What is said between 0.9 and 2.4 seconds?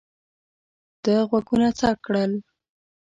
ده غوږونه څک کړل.